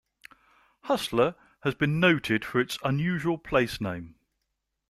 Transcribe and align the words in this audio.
Hustler 0.85 1.35
has 1.61 1.75
been 1.75 1.99
noted 1.99 2.43
for 2.43 2.59
its 2.59 2.79
unusual 2.83 3.37
place 3.37 3.79
name. 3.79 4.15